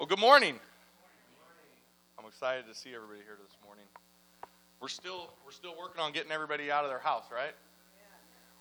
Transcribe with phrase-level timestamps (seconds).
[0.00, 0.58] Well, good morning.
[2.18, 3.84] I'm excited to see everybody here this morning.
[4.80, 7.52] We're still we're still working on getting everybody out of their house, right?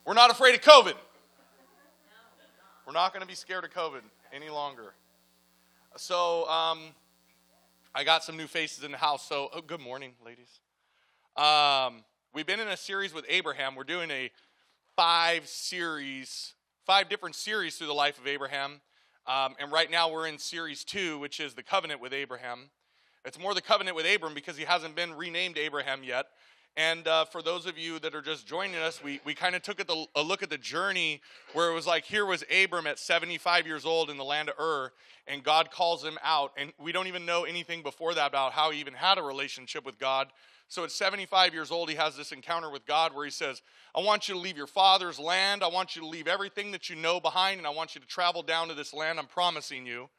[0.05, 0.95] We're not afraid of COVID.
[2.85, 4.01] We're not going to be scared of COVID
[4.33, 4.91] any longer.
[5.95, 6.79] So, um,
[7.95, 9.25] I got some new faces in the house.
[9.25, 10.59] So, oh, good morning, ladies.
[11.37, 12.03] Um,
[12.33, 13.75] we've been in a series with Abraham.
[13.75, 14.29] We're doing a
[14.97, 16.53] five series,
[16.85, 18.81] five different series through the life of Abraham.
[19.29, 22.71] Um, and right now we're in series two, which is the covenant with Abraham.
[23.23, 26.25] It's more the covenant with Abram because he hasn't been renamed Abraham yet.
[26.75, 29.61] And uh, for those of you that are just joining us, we, we kind of
[29.61, 31.21] took a look at the journey
[31.53, 34.55] where it was like here was Abram at 75 years old in the land of
[34.59, 34.93] Ur,
[35.27, 36.51] and God calls him out.
[36.57, 39.85] And we don't even know anything before that about how he even had a relationship
[39.85, 40.29] with God.
[40.69, 43.63] So at 75 years old, he has this encounter with God where he says,
[43.95, 45.63] I want you to leave your father's land.
[45.63, 48.07] I want you to leave everything that you know behind, and I want you to
[48.07, 50.09] travel down to this land I'm promising you.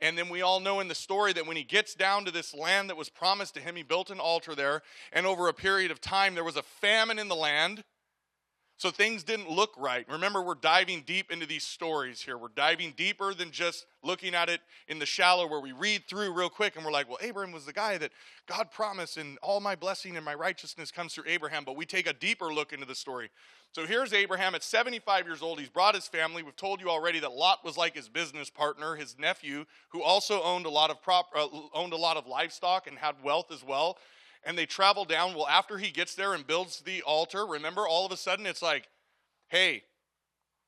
[0.00, 2.54] And then we all know in the story that when he gets down to this
[2.54, 4.80] land that was promised to him, he built an altar there.
[5.12, 7.84] And over a period of time, there was a famine in the land.
[8.78, 10.06] So things didn't look right.
[10.08, 12.38] Remember, we're diving deep into these stories here.
[12.38, 16.32] We're diving deeper than just looking at it in the shallow where we read through
[16.32, 18.12] real quick and we're like, well, Abraham was the guy that
[18.46, 21.64] God promised, and all my blessing and my righteousness comes through Abraham.
[21.64, 23.30] But we take a deeper look into the story.
[23.72, 25.58] So here's Abraham at 75 years old.
[25.58, 26.44] He's brought his family.
[26.44, 30.40] We've told you already that Lot was like his business partner, his nephew, who also
[30.44, 33.64] owned a lot of prop, uh, owned a lot of livestock and had wealth as
[33.64, 33.98] well
[34.44, 35.34] and they travel down.
[35.34, 38.62] Well, after he gets there and builds the altar, remember, all of a sudden it's
[38.62, 38.88] like,
[39.48, 39.82] hey,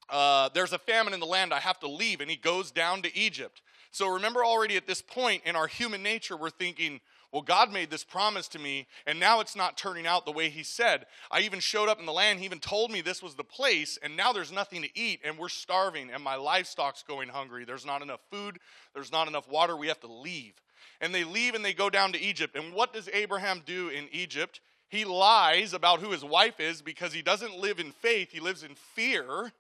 [0.09, 2.21] uh, there's a famine in the land, I have to leave.
[2.21, 3.63] And he goes down to Egypt.
[3.93, 7.01] So remember, already at this point in our human nature, we're thinking,
[7.33, 10.49] well, God made this promise to me, and now it's not turning out the way
[10.49, 11.07] He said.
[11.31, 13.99] I even showed up in the land, He even told me this was the place,
[14.03, 17.65] and now there's nothing to eat, and we're starving, and my livestock's going hungry.
[17.65, 18.59] There's not enough food,
[18.95, 19.77] there's not enough water.
[19.77, 20.55] We have to leave
[21.01, 22.57] and they leave and they go down to Egypt.
[22.57, 24.61] And what does Abraham do in Egypt?
[24.89, 28.63] He lies about who his wife is because he doesn't live in faith, he lives
[28.63, 29.53] in fear.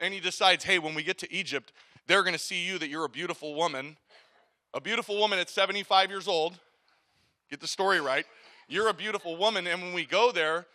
[0.00, 1.72] And he decides, hey, when we get to Egypt,
[2.06, 3.96] they're going to see you that you're a beautiful woman.
[4.74, 6.58] A beautiful woman at 75 years old.
[7.48, 8.26] Get the story right.
[8.66, 10.66] You're a beautiful woman, and when we go there,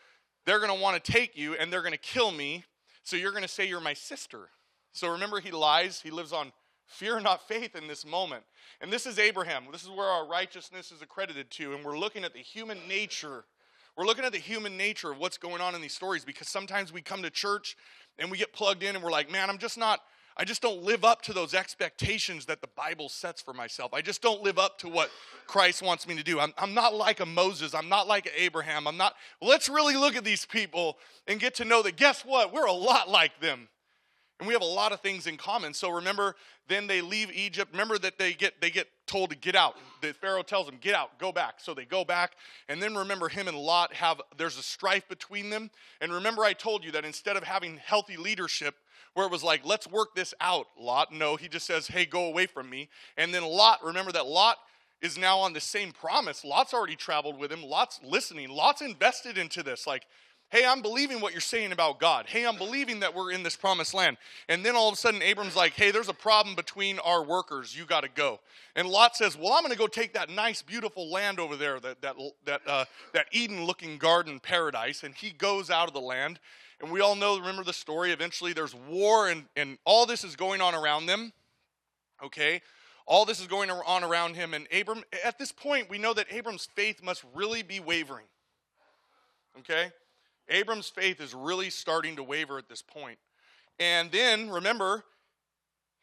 [0.46, 2.64] they're going to want to take you and they're going to kill me.
[3.03, 4.50] So you're going to say you're my sister.
[4.94, 6.02] So remember, he lies.
[6.02, 6.52] He lives on
[6.89, 8.44] Fear not faith in this moment.
[8.81, 9.66] And this is Abraham.
[9.72, 11.75] This is where our righteousness is accredited to.
[11.75, 13.45] And we're looking at the human nature.
[13.95, 16.91] We're looking at the human nature of what's going on in these stories because sometimes
[16.91, 17.77] we come to church
[18.17, 20.00] and we get plugged in and we're like, man, I'm just not,
[20.35, 23.94] I just don't live up to those expectations that the Bible sets for myself.
[23.94, 25.11] I just don't live up to what
[25.45, 26.39] Christ wants me to do.
[26.39, 27.75] I'm, I'm not like a Moses.
[27.75, 28.88] I'm not like an Abraham.
[28.88, 29.13] I'm not.
[29.44, 32.51] Let's really look at these people and get to know that guess what?
[32.51, 33.67] We're a lot like them.
[34.39, 35.73] And we have a lot of things in common.
[35.73, 36.35] So remember,
[36.69, 37.72] then they leave Egypt.
[37.73, 39.75] Remember that they get they get told to get out.
[40.01, 42.38] The Pharaoh tells them, "Get out, go back." So they go back.
[42.69, 45.69] And then remember him and Lot have there's a strife between them.
[46.00, 48.75] And remember I told you that instead of having healthy leadership
[49.13, 52.25] where it was like, "Let's work this out," Lot, no, he just says, "Hey, go
[52.25, 54.57] away from me." And then Lot, remember that Lot
[55.01, 56.45] is now on the same promise.
[56.45, 57.63] Lot's already traveled with him.
[57.63, 58.50] Lot's listening.
[58.50, 59.88] Lot's invested into this.
[59.88, 60.06] Like
[60.52, 62.26] Hey, I'm believing what you're saying about God.
[62.28, 64.18] Hey, I'm believing that we're in this promised land.
[64.48, 67.78] And then all of a sudden, Abram's like, hey, there's a problem between our workers.
[67.78, 68.40] You got to go.
[68.76, 71.80] And Lot says, well, I'm going to go take that nice, beautiful land over there,
[71.82, 72.16] that, that,
[72.46, 75.04] that, uh, that Eden looking garden paradise.
[75.04, 76.40] And he goes out of the land.
[76.81, 78.12] And we all know, remember the story.
[78.12, 81.31] Eventually, there's war, and, and all this is going on around them.
[82.24, 82.62] Okay?
[83.06, 84.56] All this is going on around him.
[84.56, 88.26] And Abram, at this point, we know that Abram's faith must really be wavering.
[89.60, 89.92] Okay?
[90.50, 93.20] Abram's faith is really starting to waver at this point.
[93.80, 95.06] And then remember,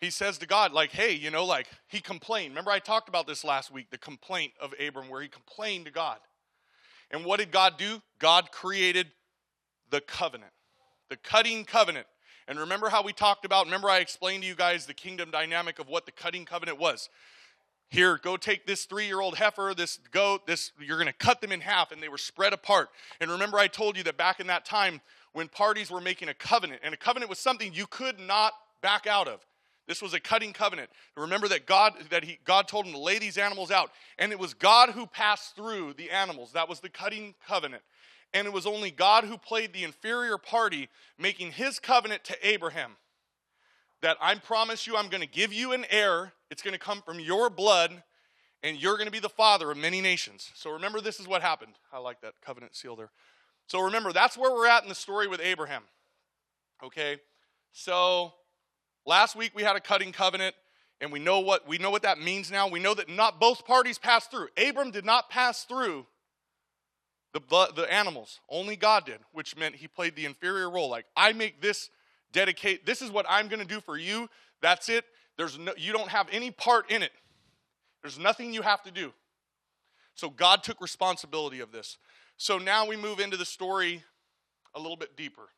[0.01, 2.51] he says to God, like, hey, you know, like he complained.
[2.51, 5.91] Remember, I talked about this last week, the complaint of Abram, where he complained to
[5.91, 6.19] God.
[7.11, 8.03] And what did God do?
[8.19, 9.09] God created
[9.91, 10.53] the covenant,
[11.09, 12.07] the cutting covenant.
[12.49, 15.79] And remember how we talked about, remember I explained to you guys the kingdom dynamic
[15.79, 17.09] of what the cutting covenant was.
[17.89, 21.41] Here, go take this three year old heifer, this goat, this, you're going to cut
[21.41, 22.89] them in half, and they were spread apart.
[23.21, 25.01] And remember, I told you that back in that time,
[25.33, 29.07] when parties were making a covenant, and a covenant was something you could not back
[29.07, 29.45] out of.
[29.87, 30.89] This was a cutting covenant.
[31.17, 34.39] Remember that God that he God told him to lay these animals out, and it
[34.39, 36.53] was God who passed through the animals.
[36.53, 37.83] That was the cutting covenant.
[38.35, 42.97] And it was only God who played the inferior party, making his covenant to Abraham
[44.03, 46.33] that I promise you I'm going to give you an heir.
[46.51, 48.03] It's going to come from your blood,
[48.63, 50.51] and you're going to be the father of many nations.
[50.55, 51.73] So remember, this is what happened.
[51.93, 53.11] I like that covenant seal there.
[53.67, 55.83] So remember, that's where we're at in the story with Abraham.
[56.85, 57.19] Okay?
[57.73, 58.33] So
[59.05, 60.55] last week we had a cutting covenant.
[61.01, 62.69] And we know what we know what that means now.
[62.69, 64.49] We know that not both parties passed through.
[64.57, 66.07] Abram did not pass through
[67.35, 67.41] the
[67.77, 68.41] the animals.
[68.49, 70.89] Only God did, which meant he played the inferior role.
[70.89, 71.91] Like I make this
[72.37, 72.85] dedicate.
[72.85, 74.29] This is what I'm going to do for you.
[74.61, 75.07] That's it.
[75.39, 77.13] There's no, you don't have any part in it.
[78.03, 79.13] There's nothing you have to do.
[80.15, 81.97] So God took responsibility of this.
[82.37, 84.05] So now we move into the story
[84.75, 85.49] a little bit deeper.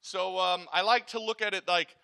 [0.00, 1.96] So um, I like to look at it like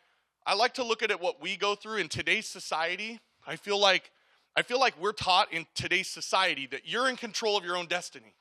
[0.49, 3.19] I like to look at it what we go through in today's society.
[3.45, 4.13] I feel like
[4.55, 7.87] I feel like we're taught in today's society that you're in control of your own
[7.87, 8.35] destiny.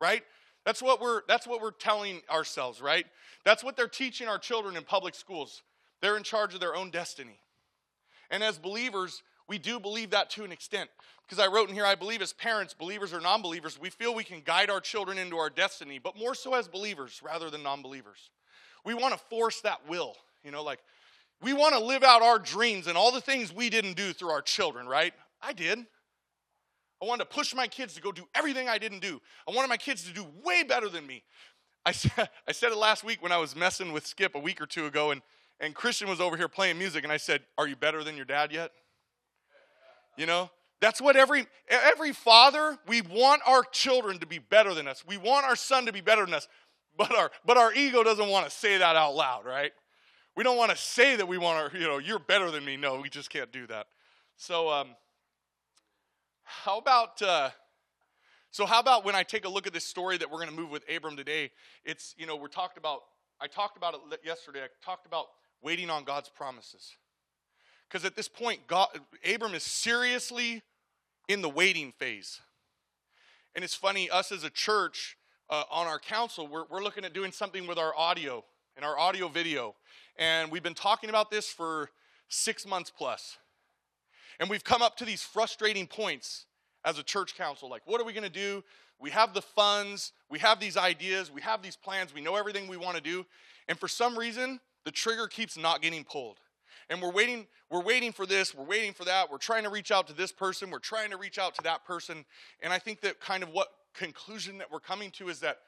[0.00, 0.24] Right?
[0.64, 3.06] That's what we're that's what we're telling ourselves, right?
[3.44, 5.62] That's what they're teaching our children in public schools.
[6.00, 7.38] They're in charge of their own destiny.
[8.30, 10.88] And as believers, we do believe that to an extent.
[11.22, 14.14] Because I wrote in here, I believe as parents, believers or non believers, we feel
[14.14, 17.62] we can guide our children into our destiny, but more so as believers rather than
[17.62, 18.30] non believers.
[18.84, 20.80] We want to force that will, you know, like
[21.40, 24.30] we want to live out our dreams and all the things we didn't do through
[24.30, 25.12] our children, right?
[25.40, 25.78] I did.
[27.02, 29.20] I wanted to push my kids to go do everything I didn't do.
[29.48, 31.24] I wanted my kids to do way better than me.
[31.84, 34.60] I said, I said it last week when I was messing with Skip a week
[34.60, 35.20] or two ago, and,
[35.58, 38.24] and Christian was over here playing music, and I said, Are you better than your
[38.24, 38.70] dad yet?
[40.16, 40.50] You know,
[40.80, 45.04] that's what every every father we want our children to be better than us.
[45.06, 46.46] We want our son to be better than us.
[46.96, 49.72] But our but our ego doesn't want to say that out loud, right?
[50.36, 52.76] We don't want to say that we want our, you know, you're better than me.
[52.76, 53.86] No, we just can't do that.
[54.36, 54.88] So um
[56.64, 57.50] how about uh
[58.50, 60.54] so how about when I take a look at this story that we're going to
[60.54, 61.50] move with Abram today?
[61.86, 63.00] It's, you know, we're talked about
[63.40, 64.60] I talked about it yesterday.
[64.60, 65.26] I talked about
[65.62, 66.96] waiting on God's promises.
[67.88, 68.88] Because at this point, God,
[69.28, 70.62] Abram is seriously
[71.28, 72.40] in the waiting phase.
[73.54, 75.16] And it's funny, us as a church
[75.50, 78.44] uh, on our council, we're, we're looking at doing something with our audio
[78.76, 79.74] and our audio video.
[80.16, 81.90] And we've been talking about this for
[82.28, 83.38] six months plus.
[84.40, 86.46] And we've come up to these frustrating points
[86.84, 87.68] as a church council.
[87.68, 88.64] Like, what are we going to do?
[88.98, 92.68] We have the funds, we have these ideas, we have these plans, we know everything
[92.68, 93.26] we want to do.
[93.68, 96.38] And for some reason, the trigger keeps not getting pulled
[96.92, 99.90] and we're waiting we're waiting for this we're waiting for that we're trying to reach
[99.90, 102.24] out to this person we're trying to reach out to that person
[102.62, 105.58] and i think that kind of what conclusion that we're coming to is that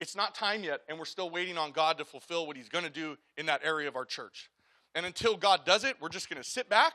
[0.00, 2.84] it's not time yet and we're still waiting on god to fulfill what he's going
[2.84, 4.50] to do in that area of our church
[4.94, 6.94] and until god does it we're just going to sit back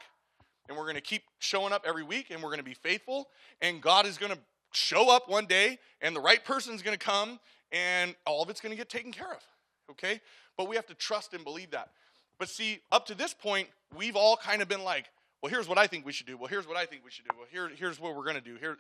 [0.68, 3.28] and we're going to keep showing up every week and we're going to be faithful
[3.62, 4.40] and god is going to
[4.72, 7.40] show up one day and the right person's going to come
[7.72, 9.44] and all of it's going to get taken care of
[9.90, 10.20] okay
[10.58, 11.90] but we have to trust and believe that
[12.38, 15.06] but see, up to this point, we've all kind of been like,
[15.42, 16.38] well, here's what I think we should do.
[16.38, 17.36] Well, here's what I think we should do.
[17.38, 18.56] Well, here, here's what we're going to do.
[18.56, 18.78] Here,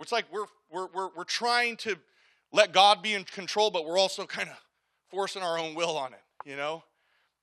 [0.00, 1.96] it's like we're, we're, we're, we're trying to
[2.52, 4.56] let God be in control, but we're also kind of
[5.10, 6.82] forcing our own will on it, you know?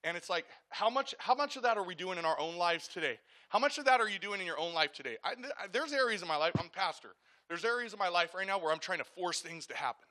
[0.04, 2.56] And it's like, how much, how much of that are we doing in our own
[2.56, 3.20] lives today?
[3.52, 5.18] How much of that are you doing in your own life today?
[5.24, 5.36] I,
[5.72, 7.10] there's areas in my life, I'm a pastor.
[7.48, 10.06] There's areas in my life right now where I'm trying to force things to happen.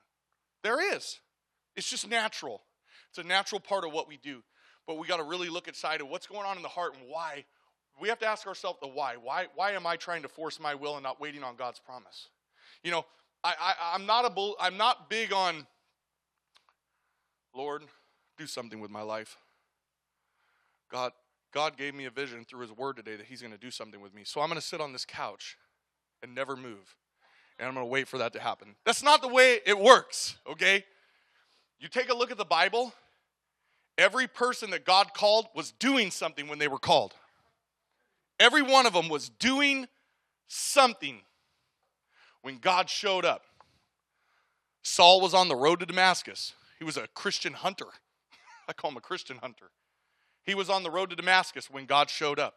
[0.63, 1.19] There is.
[1.75, 2.63] It's just natural.
[3.09, 4.43] It's a natural part of what we do
[4.91, 7.09] but we got to really look inside of what's going on in the heart and
[7.09, 7.45] why.
[8.01, 9.15] We have to ask ourselves the why.
[9.23, 12.29] Why, why am I trying to force my will and not waiting on God's promise?
[12.83, 13.05] You know,
[13.45, 15.65] I, I, I'm, not a, I'm not big on,
[17.55, 17.83] Lord,
[18.37, 19.37] do something with my life.
[20.91, 21.13] God,
[21.53, 24.01] God gave me a vision through His Word today that He's going to do something
[24.01, 24.23] with me.
[24.25, 25.57] So I'm going to sit on this couch
[26.23, 26.97] and never move.
[27.59, 28.77] And I'm going to wait for that to happen.
[28.87, 30.85] That's not the way it works, okay?
[31.79, 32.95] You take a look at the Bible,
[34.01, 37.13] Every person that God called was doing something when they were called.
[38.39, 39.89] Every one of them was doing
[40.49, 41.21] something
[42.41, 43.43] when God showed up.
[44.83, 46.55] Saul was on the road to Damascus.
[46.79, 47.85] He was a Christian hunter.
[48.69, 49.67] I call him a Christian hunter.
[50.45, 52.55] He was on the road to Damascus when God showed up.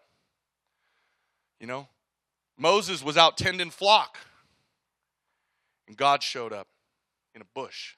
[1.60, 1.88] You know,
[2.58, 4.18] Moses was out tending flock,
[5.88, 6.68] and God showed up
[7.36, 7.96] in a bush.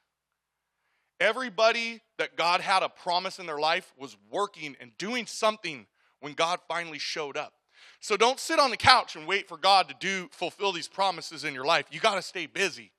[1.19, 5.87] Everybody that God had a promise in their life was working and doing something
[6.19, 7.53] when God finally showed up.
[7.99, 11.43] So don't sit on the couch and wait for God to do fulfill these promises
[11.43, 11.85] in your life.
[11.89, 12.91] You got to stay busy.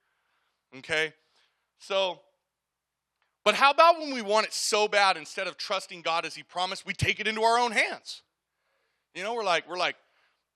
[0.79, 1.13] Okay?
[1.79, 2.21] So
[3.47, 6.43] but how about when we want it so bad instead of trusting God as he
[6.43, 8.23] promised, we take it into our own hands?
[9.15, 9.95] You know, we're like we're like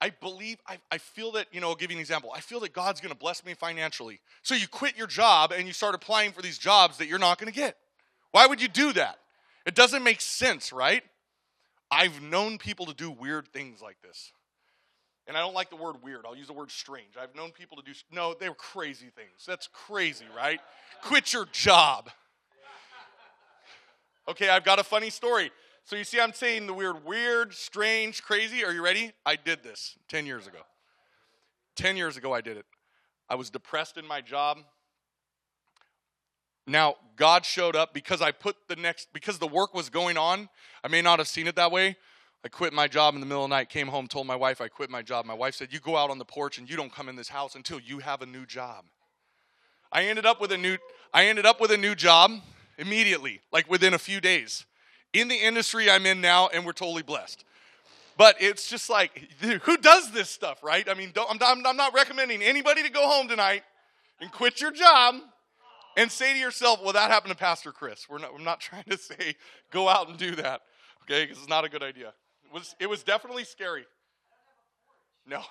[0.00, 2.32] I believe, I, I feel that, you know, I'll give you an example.
[2.34, 4.18] I feel that God's going to bless me financially.
[4.42, 7.38] So you quit your job and you start applying for these jobs that you're not
[7.38, 7.76] going to get.
[8.32, 9.18] Why would you do that?
[9.66, 11.04] It doesn't make sense, right?
[11.90, 14.32] I've known people to do weird things like this.
[15.26, 16.24] And I don't like the word weird.
[16.26, 17.18] I'll use the word strange.
[17.20, 19.44] I've known people to do, no, they were crazy things.
[19.46, 20.60] That's crazy, right?
[21.02, 22.10] Quit your job.
[24.30, 25.50] Okay, I've got a funny story.
[25.82, 28.64] So you see, I'm saying the weird, weird, strange, crazy.
[28.64, 29.10] Are you ready?
[29.26, 30.60] I did this 10 years ago.
[31.74, 32.64] 10 years ago, I did it.
[33.28, 34.58] I was depressed in my job.
[36.64, 40.48] Now, God showed up because I put the next, because the work was going on.
[40.84, 41.96] I may not have seen it that way.
[42.44, 44.60] I quit my job in the middle of the night, came home, told my wife
[44.60, 45.26] I quit my job.
[45.26, 47.28] My wife said, You go out on the porch and you don't come in this
[47.28, 48.84] house until you have a new job.
[49.90, 50.76] I ended up with a new
[51.12, 52.40] I ended up with a new job
[52.80, 54.66] immediately, like within a few days.
[55.12, 57.44] In the industry I'm in now, and we're totally blessed.
[58.16, 60.88] But it's just like, who does this stuff, right?
[60.88, 63.62] I mean, I'm, not, I'm not recommending anybody to go home tonight
[64.20, 65.16] and quit your job
[65.96, 68.08] and say to yourself, well, that happened to Pastor Chris.
[68.08, 69.34] We're not, I'm not trying to say
[69.70, 70.60] go out and do that,
[71.04, 71.24] okay?
[71.24, 72.12] Because it's not a good idea.
[72.44, 73.86] It was, it was definitely scary.
[75.26, 75.40] No.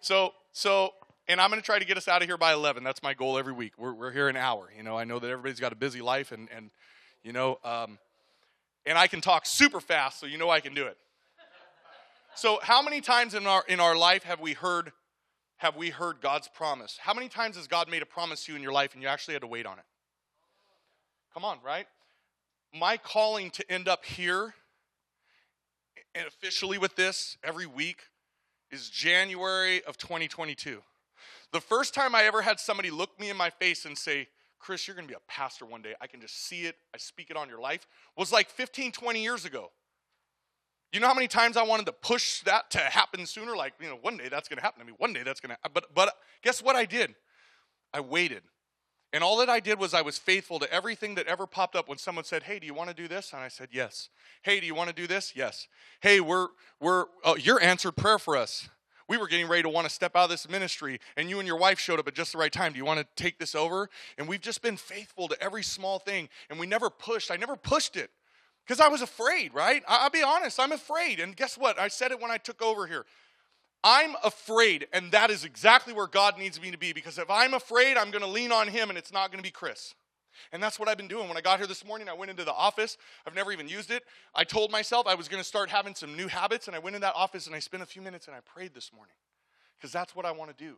[0.00, 0.92] so, so,
[1.28, 2.84] and I'm going to try to get us out of here by 11.
[2.84, 3.72] That's my goal every week.
[3.78, 4.68] We're, we're here an hour.
[4.76, 6.70] You know, I know that everybody's got a busy life, and, and
[7.22, 7.98] you know, um,
[8.84, 10.96] and I can talk super fast, so you know I can do it.
[12.34, 14.92] So, how many times in our in our life have we heard
[15.56, 16.98] have we heard God's promise?
[17.00, 19.08] How many times has God made a promise to you in your life and you
[19.08, 19.84] actually had to wait on it?
[21.32, 21.86] Come on, right?
[22.74, 24.54] My calling to end up here
[26.14, 28.02] and officially with this every week
[28.70, 30.82] is January of 2022.
[31.52, 34.86] The first time I ever had somebody look me in my face and say, Chris,
[34.86, 35.94] you're going to be a pastor one day.
[36.00, 36.76] I can just see it.
[36.94, 37.86] I speak it on your life.
[38.16, 39.70] Was like 15, 20 years ago.
[40.92, 43.56] You know how many times I wanted to push that to happen sooner?
[43.56, 44.92] Like, you know, one day that's going to happen to me.
[44.96, 45.72] One day that's going to happen.
[45.74, 47.14] But, but guess what I did?
[47.92, 48.42] I waited.
[49.12, 51.88] And all that I did was I was faithful to everything that ever popped up
[51.88, 54.10] when someone said, "Hey, do you want to do this?" And I said, "Yes."
[54.42, 55.68] "Hey, do you want to do this?" "Yes."
[56.00, 56.48] "Hey, we're
[56.80, 58.68] we're uh, oh, you're answered prayer for us."
[59.08, 61.46] We were getting ready to want to step out of this ministry, and you and
[61.46, 62.72] your wife showed up at just the right time.
[62.72, 63.88] Do you want to take this over?
[64.18, 67.30] And we've just been faithful to every small thing, and we never pushed.
[67.30, 68.10] I never pushed it
[68.66, 69.82] because I was afraid, right?
[69.86, 71.20] I'll be honest, I'm afraid.
[71.20, 71.78] And guess what?
[71.78, 73.06] I said it when I took over here.
[73.84, 77.54] I'm afraid, and that is exactly where God needs me to be because if I'm
[77.54, 79.94] afraid, I'm going to lean on Him and it's not going to be Chris.
[80.52, 81.28] And that's what I've been doing.
[81.28, 82.96] When I got here this morning, I went into the office.
[83.26, 84.04] I've never even used it.
[84.34, 86.96] I told myself I was going to start having some new habits, and I went
[86.96, 89.14] in that office and I spent a few minutes and I prayed this morning
[89.76, 90.76] because that's what I want to do.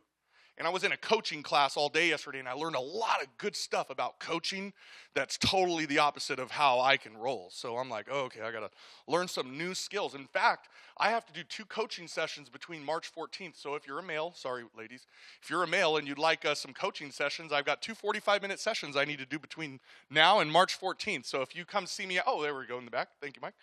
[0.59, 3.21] And I was in a coaching class all day yesterday, and I learned a lot
[3.21, 4.73] of good stuff about coaching
[5.15, 7.47] that's totally the opposite of how I can roll.
[7.49, 8.69] So I'm like, oh, okay, I got to
[9.07, 10.15] learn some new skills.
[10.15, 13.55] In fact, I have to do two coaching sessions between March 14th.
[13.55, 15.07] So if you're a male, sorry, ladies,
[15.41, 18.41] if you're a male and you'd like uh, some coaching sessions, I've got two 45
[18.41, 21.25] minute sessions I need to do between now and March 14th.
[21.25, 23.07] So if you come see me, oh, there we go in the back.
[23.21, 23.53] Thank you, Mike.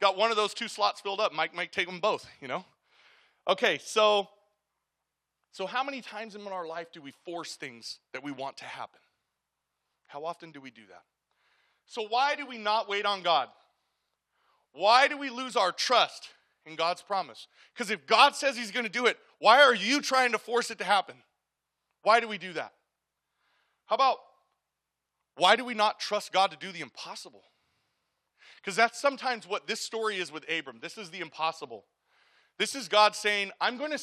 [0.00, 1.34] got one of those two slots filled up.
[1.34, 2.64] Mike might take them both, you know?
[3.48, 4.28] Okay, so
[5.52, 8.64] so, how many times in our life do we force things that we want to
[8.64, 9.00] happen?
[10.06, 11.02] How often do we do that?
[11.86, 13.48] So, why do we not wait on God?
[14.72, 16.30] Why do we lose our trust
[16.64, 17.48] in God's promise?
[17.74, 20.70] Because if God says He's going to do it, why are you trying to force
[20.70, 21.16] it to happen?
[22.02, 22.72] Why do we do that?
[23.86, 24.16] How about
[25.36, 27.42] why do we not trust God to do the impossible?
[28.56, 30.78] Because that's sometimes what this story is with Abram.
[30.80, 31.84] This is the impossible.
[32.58, 34.00] This is God saying, I'm going to,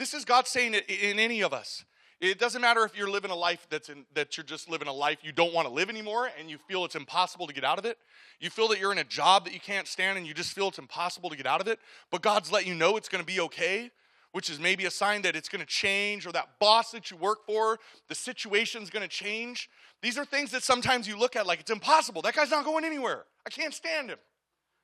[0.00, 1.84] this is God saying it in any of us.
[2.22, 4.92] It doesn't matter if you're living a life that's in, that you're just living a
[4.92, 7.78] life you don't want to live anymore and you feel it's impossible to get out
[7.78, 7.98] of it.
[8.40, 10.68] You feel that you're in a job that you can't stand and you just feel
[10.68, 11.78] it's impossible to get out of it,
[12.10, 13.90] but God's let you know it's going to be okay,
[14.32, 17.18] which is maybe a sign that it's going to change or that boss that you
[17.18, 17.78] work for,
[18.08, 19.68] the situation's going to change.
[20.00, 22.22] These are things that sometimes you look at like it's impossible.
[22.22, 23.24] That guy's not going anywhere.
[23.46, 24.18] I can't stand him.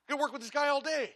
[0.09, 1.15] I could work with this guy all day.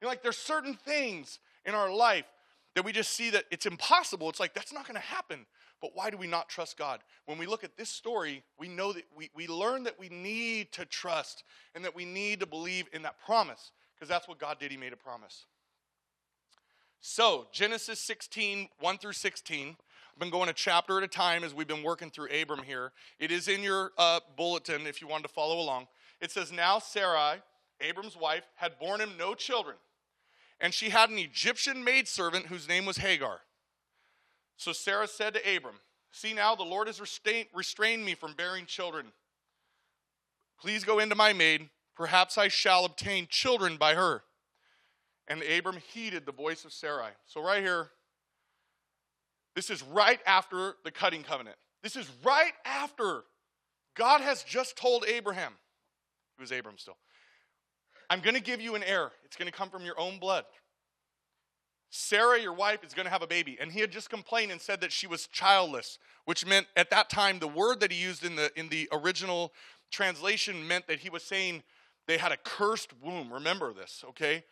[0.00, 2.26] You know, like there's certain things in our life
[2.74, 4.28] that we just see that it's impossible.
[4.28, 5.46] It's like, that's not going to happen.
[5.80, 7.00] But why do we not trust God?
[7.26, 10.72] When we look at this story, we know that we, we learn that we need
[10.72, 14.58] to trust and that we need to believe in that promise because that's what God
[14.58, 14.70] did.
[14.70, 15.46] He made a promise.
[17.00, 19.76] So, Genesis 16, 1 through 16.
[20.14, 22.92] I've been going a chapter at a time as we've been working through Abram here.
[23.18, 25.88] It is in your uh, bulletin if you wanted to follow along.
[26.20, 27.42] It says, Now Sarai,
[27.80, 29.76] Abram's wife, had borne him no children
[30.64, 33.42] and she had an Egyptian maidservant whose name was Hagar.
[34.56, 35.74] So Sarah said to Abram,
[36.10, 39.08] See now, the Lord has restrained me from bearing children.
[40.58, 41.68] Please go into my maid.
[41.94, 44.22] Perhaps I shall obtain children by her.
[45.28, 47.10] And Abram heeded the voice of Sarai.
[47.26, 47.90] So, right here,
[49.54, 51.56] this is right after the cutting covenant.
[51.82, 53.24] This is right after
[53.96, 55.52] God has just told Abraham,
[56.38, 56.96] it was Abram still,
[58.10, 59.10] I'm going to give you an heir.
[59.24, 60.44] It's going to come from your own blood.
[61.90, 63.56] Sarah, your wife, is going to have a baby.
[63.60, 67.08] And he had just complained and said that she was childless, which meant at that
[67.08, 69.52] time the word that he used in the in the original
[69.92, 71.62] translation meant that he was saying
[72.08, 73.32] they had a cursed womb.
[73.32, 74.44] Remember this, okay?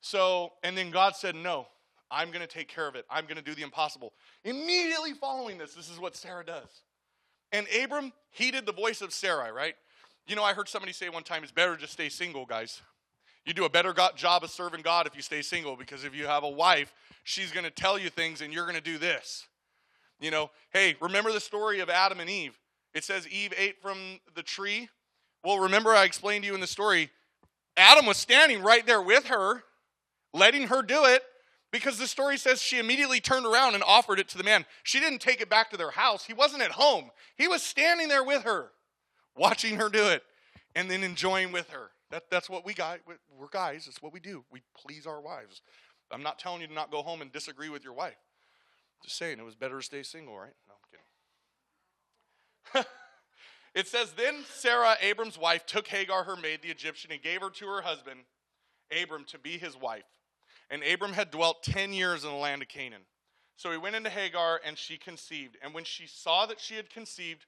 [0.00, 1.66] So, and then God said, "No,
[2.10, 3.04] I'm going to take care of it.
[3.10, 4.14] I'm going to do the impossible."
[4.44, 6.84] Immediately following this, this is what Sarah does.
[7.52, 9.74] And Abram heeded the voice of Sarai, right?
[10.28, 12.82] You know, I heard somebody say one time, it's better to stay single, guys.
[13.46, 16.26] You do a better job of serving God if you stay single because if you
[16.26, 16.92] have a wife,
[17.24, 19.46] she's going to tell you things and you're going to do this.
[20.20, 22.58] You know, hey, remember the story of Adam and Eve?
[22.92, 23.96] It says Eve ate from
[24.34, 24.90] the tree.
[25.42, 27.08] Well, remember I explained to you in the story,
[27.78, 29.62] Adam was standing right there with her,
[30.34, 31.22] letting her do it
[31.72, 34.66] because the story says she immediately turned around and offered it to the man.
[34.82, 36.26] She didn't take it back to their house.
[36.26, 37.10] He wasn't at home.
[37.36, 38.72] He was standing there with her,
[39.38, 40.22] watching her do it,
[40.74, 41.90] and then enjoying with her.
[42.10, 43.00] That, that's what we got.
[43.06, 43.84] We're guys.
[43.84, 44.44] That's what we do.
[44.50, 45.62] We please our wives.
[46.10, 48.16] I'm not telling you to not go home and disagree with your wife.
[49.04, 50.54] Just saying, it was better to stay single, right?
[50.66, 50.74] No,
[52.74, 52.86] I'm kidding.
[53.74, 57.50] it says, Then Sarah, Abram's wife, took Hagar, her maid, the Egyptian, and gave her
[57.50, 58.20] to her husband,
[59.02, 60.04] Abram, to be his wife.
[60.70, 63.02] And Abram had dwelt 10 years in the land of Canaan.
[63.56, 65.56] So he went into Hagar, and she conceived.
[65.62, 67.46] And when she saw that she had conceived,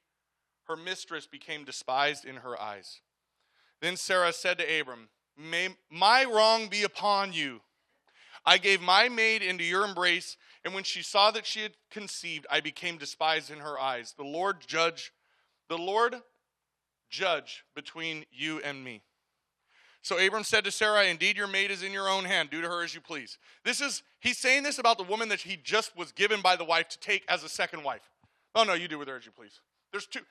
[0.71, 3.01] her mistress became despised in her eyes.
[3.81, 7.59] Then Sarah said to Abram, May my wrong be upon you.
[8.45, 12.47] I gave my maid into your embrace, and when she saw that she had conceived,
[12.49, 14.13] I became despised in her eyes.
[14.17, 15.11] The Lord judge,
[15.67, 16.15] the Lord
[17.09, 19.01] judge between you and me.
[20.01, 22.49] So Abram said to Sarah, Indeed, your maid is in your own hand.
[22.49, 23.37] Do to her as you please.
[23.65, 26.63] This is, he's saying this about the woman that he just was given by the
[26.63, 28.09] wife to take as a second wife.
[28.55, 29.59] Oh, no, you do with her as you please.
[29.91, 30.21] There's two,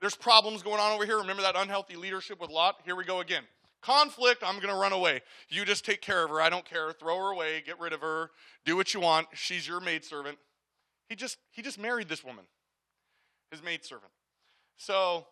[0.00, 1.18] there's problems going on over here.
[1.18, 2.76] Remember that unhealthy leadership with Lot?
[2.84, 3.42] Here we go again.
[3.82, 5.20] Conflict, I'm going to run away.
[5.48, 6.40] You just take care of her.
[6.40, 6.92] I don't care.
[6.92, 7.62] Throw her away.
[7.64, 8.30] Get rid of her.
[8.64, 9.28] Do what you want.
[9.34, 10.38] She's your maidservant.
[11.08, 12.44] He just he just married this woman.
[13.50, 14.12] His maidservant.
[14.76, 15.26] So,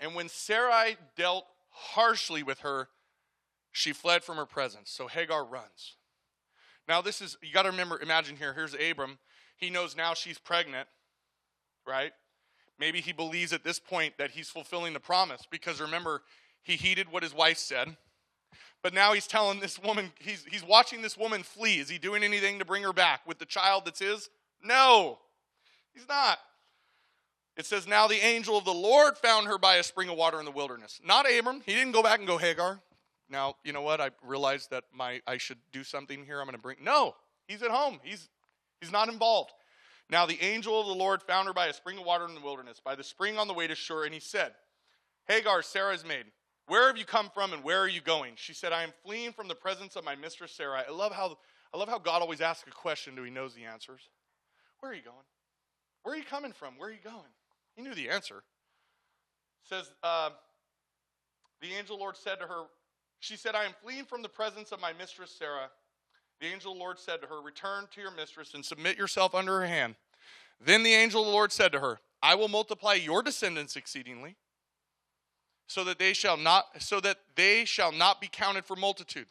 [0.00, 2.88] and when Sarai dealt harshly with her,
[3.70, 4.90] she fled from her presence.
[4.90, 5.96] So Hagar runs.
[6.88, 9.18] Now this is you got to remember imagine here here's Abram.
[9.56, 10.88] He knows now she's pregnant,
[11.86, 12.12] right?
[12.78, 16.22] Maybe he believes at this point that he's fulfilling the promise because remember,
[16.62, 17.96] he heeded what his wife said.
[18.82, 21.78] But now he's telling this woman, he's, he's watching this woman flee.
[21.80, 24.30] Is he doing anything to bring her back with the child that's his?
[24.62, 25.18] No,
[25.92, 26.38] he's not.
[27.56, 30.38] It says, Now the angel of the Lord found her by a spring of water
[30.38, 31.00] in the wilderness.
[31.04, 31.60] Not Abram.
[31.66, 32.80] He didn't go back and go, Hagar.
[33.28, 34.00] Now, you know what?
[34.00, 36.40] I realized that my I should do something here.
[36.40, 36.76] I'm going to bring.
[36.80, 37.14] No,
[37.46, 37.98] he's at home.
[38.02, 38.28] He's,
[38.80, 39.50] he's not involved.
[40.10, 42.40] Now the angel of the Lord found her by a spring of water in the
[42.40, 44.52] wilderness, by the spring on the way to Shur, and he said,
[45.26, 46.24] Hagar, Sarah's maid,
[46.66, 48.34] where have you come from and where are you going?
[48.36, 50.84] She said, I am fleeing from the presence of my mistress Sarah.
[50.86, 51.36] I love how
[51.72, 54.08] I love how God always asks a question Do he knows the answers.
[54.80, 55.16] Where are you going?
[56.02, 56.74] Where are you coming from?
[56.78, 57.32] Where are you going?
[57.74, 58.42] He knew the answer.
[59.68, 60.30] Says, uh,
[61.60, 62.64] the angel Lord said to her,
[63.20, 65.70] she said, I am fleeing from the presence of my mistress Sarah.
[66.40, 69.34] The angel of the Lord said to her, Return to your mistress and submit yourself
[69.34, 69.96] under her hand.
[70.60, 74.36] Then the angel of the Lord said to her, I will multiply your descendants exceedingly,
[75.66, 79.26] so that they shall not so that they shall not be counted for multitude.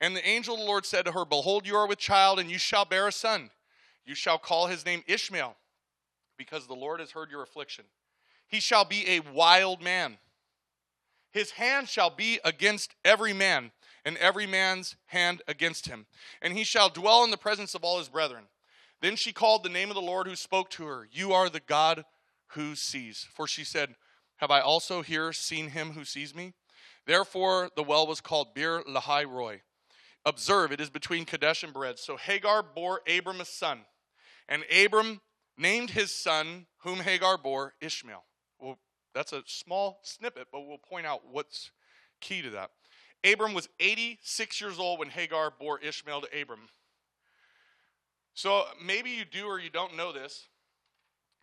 [0.00, 2.50] And the angel of the Lord said to her, Behold, you are with child, and
[2.50, 3.50] you shall bear a son.
[4.04, 5.56] You shall call his name Ishmael,
[6.36, 7.84] because the Lord has heard your affliction.
[8.48, 10.18] He shall be a wild man.
[11.30, 13.70] His hand shall be against every man,
[14.04, 16.06] and every man's hand against him.
[16.40, 18.44] And he shall dwell in the presence of all his brethren.
[19.00, 21.60] Then she called the name of the Lord who spoke to her, You are the
[21.60, 22.04] God
[22.48, 23.26] who sees.
[23.32, 23.94] For she said,
[24.36, 26.54] Have I also here seen him who sees me?
[27.06, 29.62] Therefore the well was called Beer Lahai Roi.
[30.24, 31.98] Observe, it is between Kadesh and Bered.
[31.98, 33.80] So Hagar bore Abram a son,
[34.48, 35.20] and Abram
[35.58, 38.24] named his son, whom Hagar bore, Ishmael.
[38.60, 38.78] Well,
[39.14, 41.72] that's a small snippet, but we'll point out what's
[42.20, 42.70] key to that.
[43.24, 46.68] Abram was 86 years old when Hagar bore Ishmael to Abram.
[48.34, 50.48] So maybe you do or you don't know this,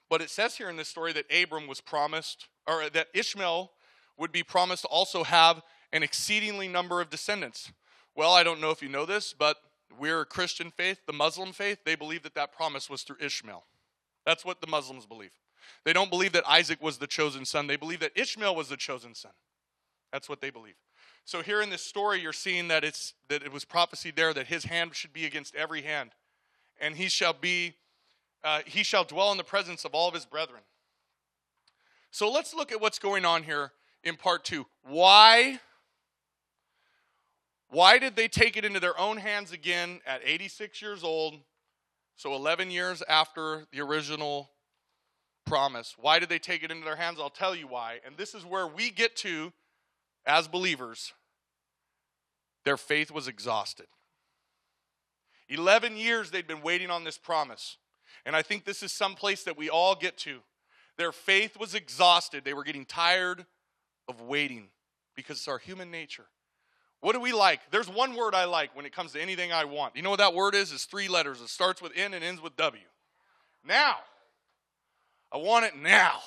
[0.09, 3.71] but it says here in this story that Abram was promised, or that Ishmael
[4.17, 5.61] would be promised to also have
[5.93, 7.71] an exceedingly number of descendants.
[8.15, 9.57] Well, I don't know if you know this, but
[9.97, 13.63] we're a Christian faith, the Muslim faith, they believe that that promise was through Ishmael.
[14.25, 15.31] That's what the Muslims believe.
[15.85, 18.77] They don't believe that Isaac was the chosen son, they believe that Ishmael was the
[18.77, 19.31] chosen son.
[20.11, 20.75] That's what they believe.
[21.29, 24.47] So here in this story, you're seeing that it's that it was prophesied there that
[24.47, 26.09] his hand should be against every hand,
[26.81, 27.75] and he shall be
[28.43, 30.61] uh, he shall dwell in the presence of all of his brethren.
[32.09, 34.65] So let's look at what's going on here in part two.
[34.81, 35.59] Why?
[37.69, 41.35] Why did they take it into their own hands again at 86 years old?
[42.15, 44.49] So 11 years after the original
[45.45, 45.95] promise.
[45.95, 47.19] Why did they take it into their hands?
[47.21, 47.99] I'll tell you why.
[48.03, 49.53] And this is where we get to
[50.25, 51.13] as believers.
[52.65, 53.87] Their faith was exhausted.
[55.49, 57.77] 11 years they'd been waiting on this promise.
[58.25, 60.39] And I think this is some place that we all get to.
[60.97, 62.43] Their faith was exhausted.
[62.43, 63.45] They were getting tired
[64.07, 64.67] of waiting
[65.15, 66.25] because it's our human nature.
[67.01, 67.61] What do we like?
[67.71, 69.95] There's one word I like when it comes to anything I want.
[69.95, 70.73] You know what that word is?
[70.73, 71.39] It's three letters.
[71.39, 72.83] It starts with N and ends with W.
[73.65, 73.95] Now.
[75.31, 76.19] I want it now.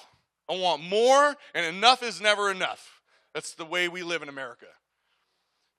[0.48, 3.00] I want more, and enough is never enough.
[3.34, 4.66] That's the way we live in America.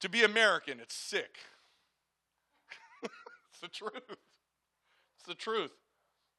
[0.03, 1.37] To be American, it's sick.
[3.03, 4.03] it's the truth.
[4.09, 5.71] It's the truth.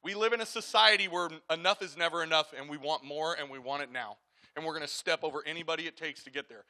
[0.03, 3.49] We live in a society where enough is never enough, and we want more, and
[3.49, 4.17] we want it now.
[4.55, 6.65] And we're going to step over anybody it takes to get there.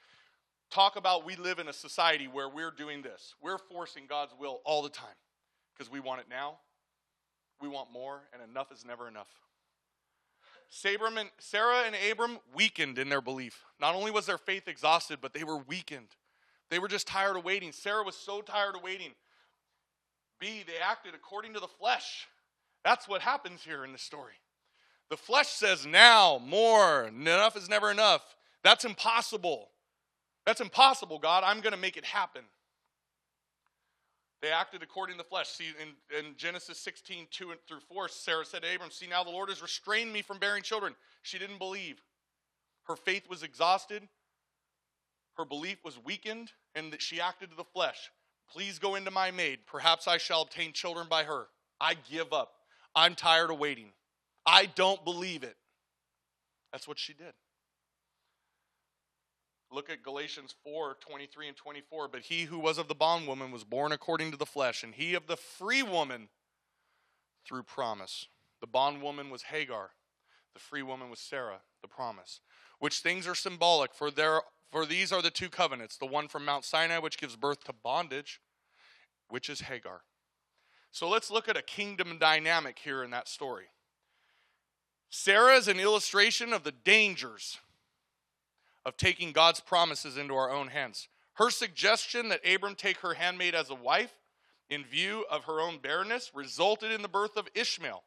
[0.71, 3.35] Talk about we live in a society where we're doing this.
[3.43, 5.17] We're forcing God's will all the time
[5.73, 6.59] because we want it now,
[7.59, 9.27] we want more, and enough is never enough.
[10.69, 11.11] Sarah
[11.85, 13.65] and Abram weakened in their belief.
[13.81, 16.15] Not only was their faith exhausted, but they were weakened.
[16.69, 17.71] They were just tired of waiting.
[17.71, 19.11] Sarah was so tired of waiting.
[20.39, 22.27] B, they acted according to the flesh.
[22.83, 24.33] That's what happens here in the story.
[25.09, 28.35] The flesh says now, more, enough is never enough.
[28.63, 29.69] That's impossible.
[30.45, 31.43] That's impossible, God.
[31.45, 32.41] I'm going to make it happen.
[34.41, 35.49] They acted according to the flesh.
[35.49, 39.31] See, in, in Genesis 16, 2 through 4, Sarah said to Abram, See, now the
[39.31, 40.93] Lord has restrained me from bearing children.
[41.23, 42.01] She didn't believe.
[42.83, 44.07] Her faith was exhausted,
[45.37, 48.11] her belief was weakened, and that she acted to the flesh.
[48.49, 49.59] Please go into my maid.
[49.65, 51.47] Perhaps I shall obtain children by her.
[51.79, 52.53] I give up.
[52.95, 53.91] I'm tired of waiting.
[54.45, 55.57] I don't believe it.
[56.71, 57.33] That's what she did.
[59.71, 62.07] Look at Galatians 4 23 and 24.
[62.07, 65.15] But he who was of the bondwoman was born according to the flesh, and he
[65.15, 66.29] of the free woman
[67.45, 68.27] through promise.
[68.61, 69.91] The bondwoman was Hagar,
[70.53, 72.39] the free woman was Sarah, the promise.
[72.79, 74.41] Which things are symbolic, for, there,
[74.75, 77.71] for these are the two covenants the one from Mount Sinai, which gives birth to
[77.71, 78.41] bondage,
[79.29, 80.01] which is Hagar.
[80.91, 83.67] So let's look at a kingdom dynamic here in that story.
[85.09, 87.57] Sarah is an illustration of the dangers
[88.85, 91.07] of taking God's promises into our own hands.
[91.35, 94.13] Her suggestion that Abram take her handmaid as a wife
[94.69, 98.03] in view of her own barrenness resulted in the birth of Ishmael,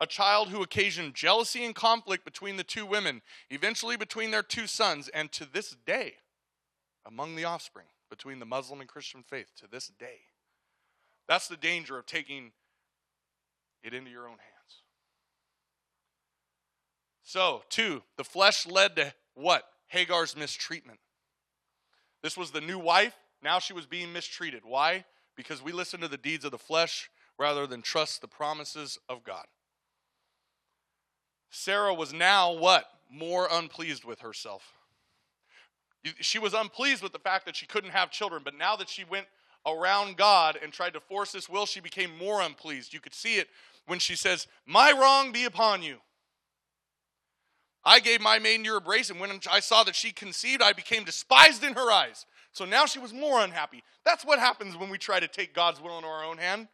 [0.00, 4.66] a child who occasioned jealousy and conflict between the two women, eventually between their two
[4.66, 6.14] sons, and to this day,
[7.06, 10.20] among the offspring between the Muslim and Christian faith, to this day.
[11.28, 12.52] That's the danger of taking
[13.82, 14.82] it into your own hands.
[17.22, 19.64] So, two, the flesh led to what?
[19.88, 21.00] Hagar's mistreatment.
[22.22, 23.14] This was the new wife.
[23.42, 24.62] Now she was being mistreated.
[24.64, 25.04] Why?
[25.36, 29.24] Because we listen to the deeds of the flesh rather than trust the promises of
[29.24, 29.46] God.
[31.50, 32.86] Sarah was now what?
[33.10, 34.62] More unpleased with herself.
[36.20, 39.04] She was unpleased with the fact that she couldn't have children, but now that she
[39.04, 39.26] went
[39.66, 42.94] around God and tried to force this will, she became more unpleased.
[42.94, 43.48] You could see it
[43.86, 45.98] when she says, My wrong be upon you.
[47.84, 51.04] I gave my maiden your embrace, and when I saw that she conceived, I became
[51.04, 52.26] despised in her eyes.
[52.50, 53.84] So now she was more unhappy.
[54.04, 56.68] That's what happens when we try to take God's will into our own hand.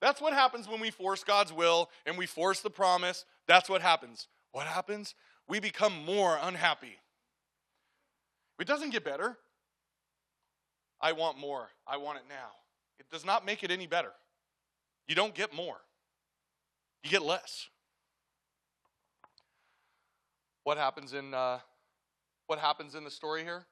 [0.00, 3.24] That's what happens when we force God's will and we force the promise.
[3.46, 4.28] That's what happens.
[4.52, 5.14] What happens?
[5.48, 6.98] We become more unhappy.
[8.60, 9.36] It doesn't get better.
[11.00, 11.68] I want more.
[11.86, 12.50] I want it now.
[12.98, 14.12] It does not make it any better.
[15.06, 15.76] You don't get more,
[17.02, 17.68] you get less.
[20.64, 21.60] What happens in uh,
[22.46, 23.64] what happens in the story here?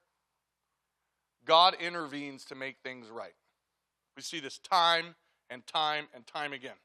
[1.45, 3.35] God intervenes to make things right.
[4.15, 5.15] We see this time
[5.49, 6.75] and time and time again.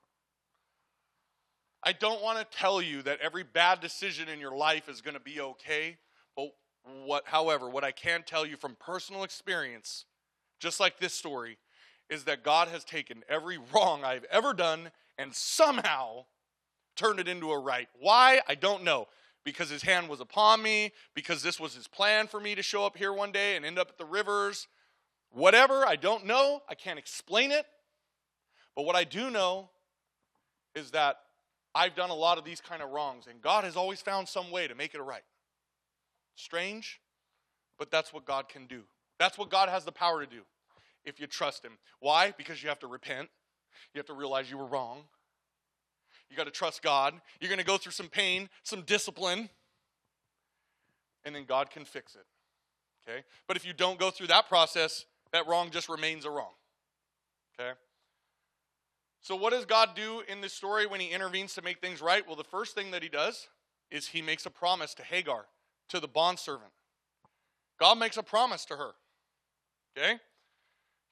[1.85, 5.15] I don't want to tell you that every bad decision in your life is going
[5.15, 5.97] to be okay,
[6.37, 6.51] but
[7.05, 10.05] what however, what I can tell you from personal experience,
[10.61, 11.59] just like this story,
[12.09, 16.27] is that God has taken every wrong I've ever done and somehow
[16.95, 17.89] turned it into a right.
[17.99, 18.41] Why?
[18.49, 19.09] I don't know
[19.45, 22.87] because his hand was upon me, because this was his plan for me to show
[22.87, 24.69] up here one day and end up at the rivers.
[25.33, 26.63] Whatever, I don't know.
[26.69, 27.67] I can't explain it.
[28.75, 29.71] But what I do know
[30.75, 31.17] is that
[31.75, 34.51] I've done a lot of these kind of wrongs, and God has always found some
[34.51, 35.25] way to make it right.
[36.35, 37.01] Strange,
[37.79, 38.83] but that's what God can do.
[39.19, 40.43] That's what God has the power to do
[41.05, 41.73] if you trust Him.
[42.01, 42.33] Why?
[42.37, 43.29] Because you have to repent,
[43.95, 45.05] you have to realize you were wrong,
[46.33, 47.13] you got to trust God.
[47.41, 49.51] You're going to go through some pain, some discipline,
[51.27, 52.25] and then God can fix it.
[53.07, 53.23] Okay?
[53.47, 56.53] But if you don't go through that process, that wrong just remains a wrong.
[57.61, 57.73] Okay?
[59.23, 62.27] So, what does God do in this story when he intervenes to make things right?
[62.27, 63.49] Well, the first thing that he does
[63.91, 65.47] is he makes a promise to Hagar,
[65.91, 66.73] to the bondservant.
[67.79, 68.91] God makes a promise to her.
[69.97, 70.19] Okay?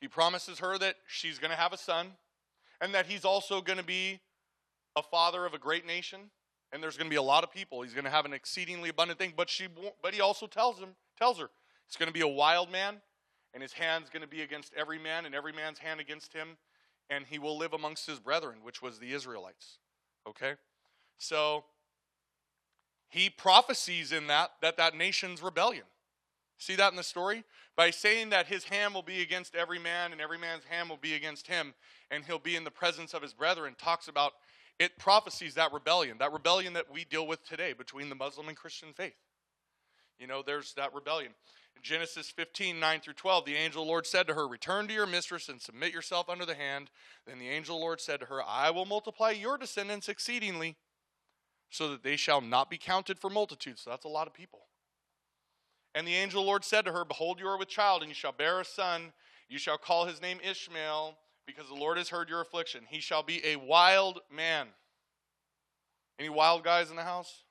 [0.00, 2.08] He promises her that she's going to have a son
[2.80, 4.20] and that he's also going to be
[4.96, 6.30] a father of a great nation
[6.72, 7.82] and there's going to be a lot of people.
[7.82, 9.66] He's going to have an exceedingly abundant thing, but she
[10.02, 11.50] but he also tells him tells her
[11.86, 12.96] he's going to be a wild man
[13.52, 16.56] and his hand's going to be against every man and every man's hand against him
[17.10, 19.78] and he will live amongst his brethren, which was the Israelites.
[20.26, 20.54] Okay?
[21.18, 21.64] So
[23.08, 25.84] he prophesies in that that that nation's rebellion.
[26.56, 27.44] See that in the story?
[27.74, 30.98] By saying that his hand will be against every man and every man's hand will
[30.98, 31.74] be against him,
[32.10, 34.32] and he'll be in the presence of his brethren, talks about
[34.78, 38.56] it prophesies that rebellion, that rebellion that we deal with today between the Muslim and
[38.56, 39.12] Christian faith.
[40.18, 41.32] You know, there's that rebellion.
[41.82, 45.06] Genesis 15, 9 through 12, the angel the Lord said to her, Return to your
[45.06, 46.90] mistress and submit yourself under the hand.
[47.26, 50.76] Then the angel the Lord said to her, I will multiply your descendants exceedingly,
[51.70, 53.82] so that they shall not be counted for multitudes.
[53.82, 54.60] So that's a lot of people.
[55.94, 58.14] And the angel the Lord said to her, Behold, you are with child, and you
[58.14, 59.12] shall bear a son.
[59.48, 61.16] You shall call his name Ishmael,
[61.46, 62.82] because the Lord has heard your affliction.
[62.88, 64.68] He shall be a wild man.
[66.18, 67.44] Any wild guys in the house?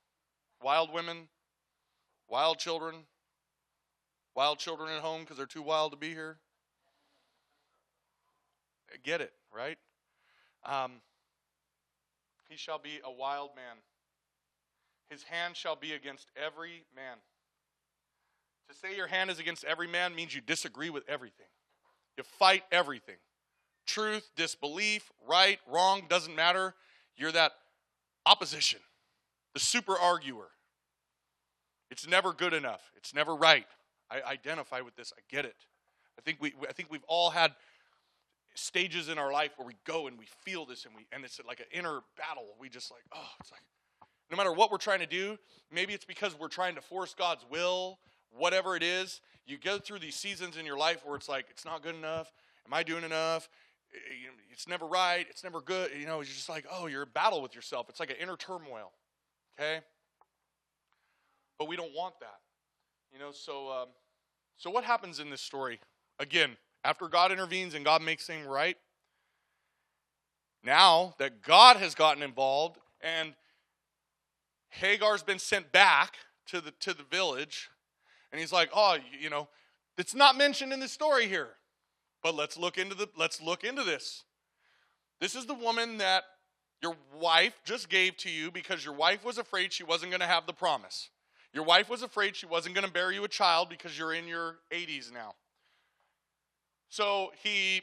[0.62, 1.28] Wild women?
[2.30, 2.96] Wild children?
[4.36, 6.38] Wild children at home because they're too wild to be here?
[9.04, 9.78] Get it, right?
[10.66, 10.94] Um,
[12.50, 13.78] he shall be a wild man.
[15.10, 17.18] His hand shall be against every man.
[18.70, 21.48] To say your hand is against every man means you disagree with everything.
[22.18, 23.16] You fight everything.
[23.88, 26.76] Truth, disbelief, right, wrong, doesn't matter.
[27.16, 27.54] You're that
[28.26, 28.80] opposition,
[29.54, 30.50] the super arguer.
[31.90, 32.82] It's never good enough.
[32.96, 33.66] It's never right.
[34.12, 35.14] I identify with this.
[35.18, 35.56] I get it.
[36.18, 37.54] I think we I think we've all had
[38.56, 41.40] stages in our life where we go and we feel this and we and it's
[41.48, 42.56] like an inner battle.
[42.60, 43.62] We just like, oh, it's like
[44.30, 45.38] no matter what we're trying to do,
[45.72, 48.00] maybe it's because we're trying to force God's will
[48.32, 51.66] whatever it is, you go through these seasons in your life where it's like, it's
[51.66, 52.32] not good enough.
[52.66, 53.50] Am I doing enough?
[53.94, 55.26] Eh, it's never right.
[55.30, 55.92] It's never good.
[55.98, 57.88] You know, you're just like, oh, you're in battle with yourself.
[57.90, 58.92] It's like an inner turmoil.
[59.60, 59.80] Okay?
[61.58, 62.40] But we don't want that.
[63.12, 63.88] You know, so um,
[64.58, 65.80] so what happens in this story?
[66.20, 68.78] Again, after God intervenes and God makes things right,
[70.64, 73.34] now that God has gotten involved and
[74.70, 76.16] Hagar's been sent back
[76.48, 77.70] to the to the village,
[78.32, 79.48] and he's like, "Oh, you know,
[79.98, 81.50] it's not mentioned in the story here,
[82.22, 84.24] but let's look into the let's look into this.
[85.20, 86.24] This is the woman that
[86.82, 90.28] your wife just gave to you because your wife was afraid she wasn't going to
[90.28, 91.10] have the promise.
[91.54, 94.28] Your wife was afraid she wasn't going to bear you a child because you're in
[94.28, 95.34] your 80s now.
[96.90, 97.82] So he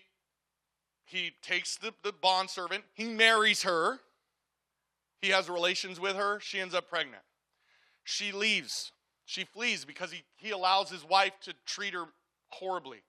[1.04, 4.00] he takes the, the bond servant, he marries her,
[5.22, 7.22] he has relations with her, she ends up pregnant.
[8.02, 8.90] She leaves.
[9.24, 12.04] She flees because he, he allows his wife to treat her
[12.48, 13.02] horribly.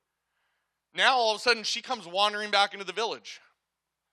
[0.95, 3.39] Now, all of a sudden, she comes wandering back into the village.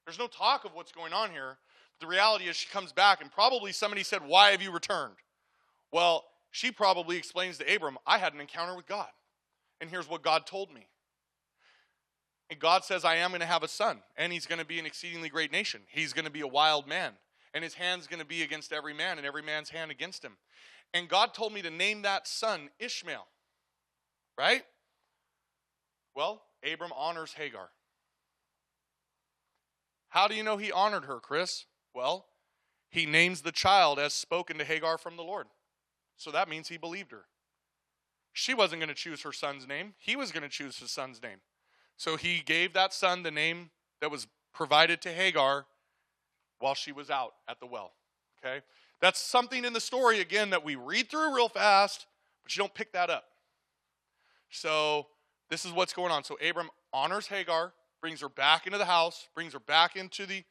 [0.07, 1.57] There's no talk of what's going on here.
[1.93, 5.15] But the reality is, she comes back, and probably somebody said, Why have you returned?
[5.93, 9.09] Well, she probably explains to Abram, I had an encounter with God,
[9.81, 10.87] and here's what God told me.
[12.49, 14.79] And God says, I am going to have a son, and he's going to be
[14.79, 15.81] an exceedingly great nation.
[15.89, 17.15] He's going to be a wild man,
[17.55, 20.37] and his hand's going to be against every man, and every man's hand against him.
[20.93, 23.27] And God told me to name that son Ishmael.
[24.39, 24.63] Right?
[26.15, 26.41] Well,
[26.73, 27.71] Abram honors Hagar.
[30.09, 31.65] How do you know he honored her, Chris?
[31.93, 32.27] Well,
[32.91, 35.49] he names the child as spoken to Hagar from the Lord.
[36.17, 37.25] So that means he believed her.
[38.33, 41.23] She wasn't going to choose her son's name, he was going to choose his son's
[41.23, 41.39] name.
[41.97, 45.67] So he gave that son the name that was provided to Hagar
[46.59, 47.93] while she was out at the well.
[48.45, 48.63] Okay?
[49.01, 52.07] That's something in the story, again, that we read through real fast,
[52.43, 53.25] but you don't pick that up.
[54.51, 55.07] So,
[55.51, 56.25] this is what's going on.
[56.25, 60.45] So, Abram honors Hagar, brings her back into the house, brings her back into the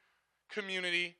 [0.50, 1.16] community,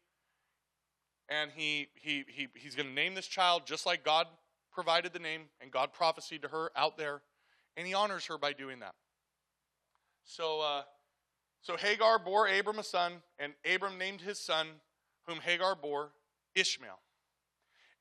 [1.30, 4.28] and he, he, he, he's going to name this child just like God
[4.72, 7.22] provided the name and God prophesied to her out there,
[7.78, 8.96] and he honors her by doing that.
[10.26, 10.84] So, uh,
[11.62, 14.68] so Hagar bore Abram a son, and Abram named his son,
[15.28, 16.12] whom Hagar bore,
[16.56, 17.00] Ishmael.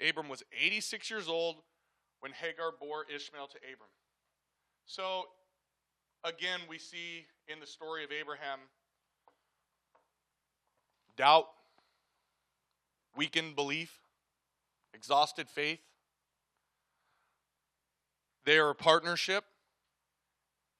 [0.06, 1.56] Abram was 86 years old
[2.20, 3.90] when Hagar bore Ishmael to Abram.
[4.87, 5.24] So,
[6.24, 8.58] again, we see in the story of Abraham
[11.16, 11.46] doubt,
[13.16, 13.98] weakened belief,
[14.94, 15.81] exhausted faith.
[18.44, 19.44] They are a partnership.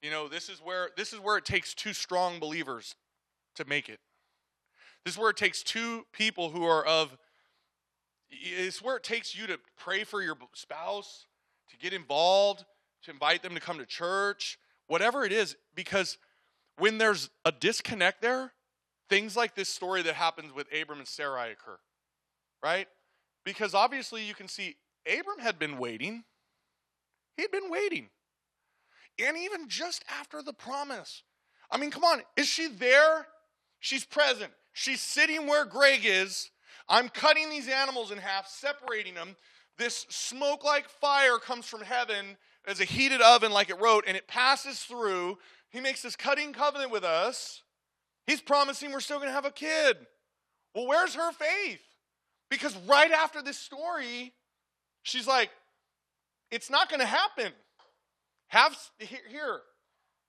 [0.01, 2.95] You know, this is where this is where it takes two strong believers
[3.55, 3.99] to make it.
[5.05, 7.17] This is where it takes two people who are of
[8.29, 11.27] it's where it takes you to pray for your spouse,
[11.69, 12.65] to get involved,
[13.03, 16.17] to invite them to come to church, whatever it is because
[16.77, 18.51] when there's a disconnect there,
[19.09, 21.77] things like this story that happens with Abram and Sarai occur.
[22.63, 22.87] Right?
[23.43, 26.23] Because obviously you can see Abram had been waiting.
[27.35, 28.09] He had been waiting.
[29.23, 31.23] And even just after the promise.
[31.69, 33.27] I mean, come on, is she there?
[33.79, 34.51] She's present.
[34.71, 36.49] She's sitting where Greg is.
[36.87, 39.35] I'm cutting these animals in half, separating them.
[39.77, 44.15] This smoke like fire comes from heaven as a heated oven, like it wrote, and
[44.15, 45.37] it passes through.
[45.69, 47.63] He makes this cutting covenant with us.
[48.25, 49.97] He's promising we're still going to have a kid.
[50.73, 51.81] Well, where's her faith?
[52.53, 54.31] Because right after this story,
[55.01, 55.49] she's like,
[56.51, 57.51] it's not going to happen.
[58.49, 59.61] Have here.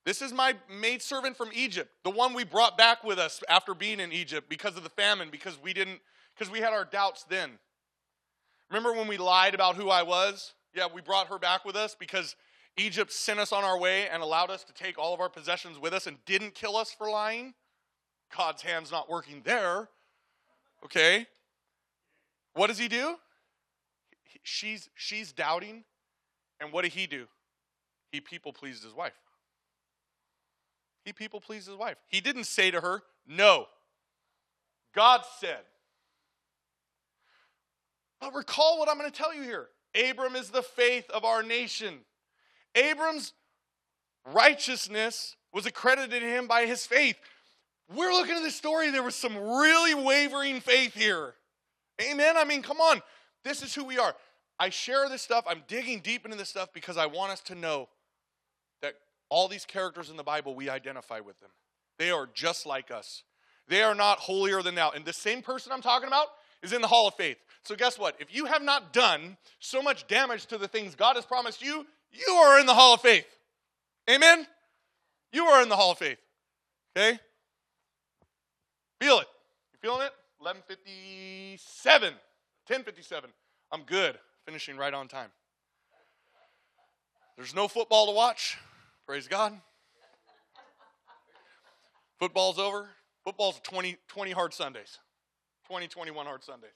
[0.07, 3.99] This is my maidservant from Egypt, the one we brought back with us after being
[3.99, 5.99] in Egypt because of the famine, because we didn't,
[6.33, 7.51] because we had our doubts then.
[8.71, 10.53] Remember when we lied about who I was?
[10.73, 12.35] Yeah, we brought her back with us because
[12.75, 15.77] Egypt sent us on our way and allowed us to take all of our possessions
[15.77, 17.53] with us and didn't kill us for lying.
[18.35, 19.89] God's hand's not working there.
[20.83, 21.27] Okay?
[22.55, 23.15] What does he do?
[24.43, 25.83] She's she's doubting.
[26.59, 27.27] And what did he do?
[28.11, 29.13] He people pleased his wife.
[31.03, 31.97] He people pleased his wife.
[32.07, 33.67] He didn't say to her, No.
[34.95, 35.59] God said.
[38.21, 39.67] But recall what I'm going to tell you here.
[40.09, 41.99] Abram is the faith of our nation.
[42.73, 43.33] Abram's
[44.33, 47.17] righteousness was accredited to him by his faith.
[47.93, 51.35] We're looking at this story, there was some really wavering faith here.
[52.01, 52.35] Amen?
[52.37, 53.01] I mean, come on.
[53.43, 54.15] This is who we are.
[54.59, 57.55] I share this stuff, I'm digging deep into this stuff because I want us to
[57.55, 57.89] know
[58.81, 58.93] that
[59.29, 61.49] all these characters in the Bible, we identify with them.
[61.97, 63.23] They are just like us.
[63.67, 64.91] They are not holier than thou.
[64.91, 66.27] And the same person I'm talking about
[66.61, 67.37] is in the hall of faith.
[67.63, 68.15] So, guess what?
[68.19, 71.85] If you have not done so much damage to the things God has promised you,
[72.11, 73.25] you are in the hall of faith.
[74.09, 74.45] Amen?
[75.31, 76.19] You are in the hall of faith.
[76.95, 77.19] Okay?
[79.01, 79.27] Feel it.
[79.73, 80.11] You feeling it?
[80.39, 82.13] 1157.
[82.67, 83.29] 1057.
[83.71, 84.17] I'm good.
[84.45, 85.29] Finishing right on time.
[87.35, 88.57] There's no football to watch.
[89.05, 89.59] Praise God.
[92.19, 92.87] Football's over.
[93.23, 94.99] Football's 20, 20 hard Sundays.
[95.67, 96.69] 20, 21 hard Sundays.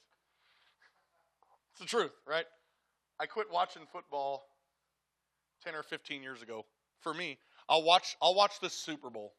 [1.72, 2.46] It's the truth, right?
[3.20, 4.44] I quit watching football
[5.64, 6.66] 10 or 15 years ago.
[7.00, 7.38] For me,
[7.70, 9.34] I'll watch I'll watch the Super Bowl.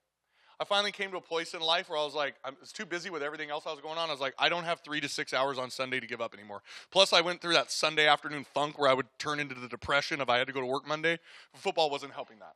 [0.60, 2.84] I finally came to a place in life where I was like, I was too
[2.84, 4.10] busy with everything else I was going on.
[4.10, 6.34] I was like, I don't have three to six hours on Sunday to give up
[6.34, 6.62] anymore.
[6.90, 10.20] Plus, I went through that Sunday afternoon funk where I would turn into the depression
[10.20, 11.18] if I had to go to work Monday.
[11.54, 12.52] Football wasn't helping that.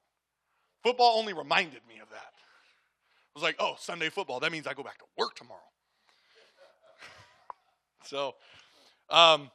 [0.83, 2.35] Football only reminded me of that.
[2.37, 4.39] I was like, oh, Sunday football.
[4.39, 5.61] That means I go back to work tomorrow.
[8.05, 8.35] so,
[9.09, 9.51] um,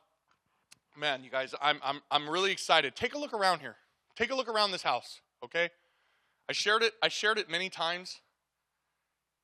[0.97, 2.95] man, you guys, I'm, I'm, I'm really excited.
[2.95, 3.75] Take a look around here.
[4.15, 5.69] Take a look around this house, okay?
[6.49, 8.21] I shared it, I shared it many times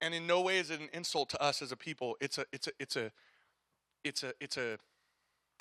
[0.05, 2.15] and in no way is it an insult to us as a people.
[2.21, 3.11] It's a it's a it's a
[4.03, 4.77] it's a it's a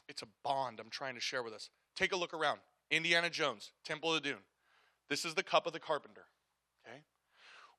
[0.06, 1.70] it's a bond I'm trying to share with us.
[1.96, 2.58] Take a look around.
[2.90, 4.40] Indiana Jones, Temple of Doom.
[5.08, 6.26] This is the cup of the carpenter.
[6.86, 6.98] Okay?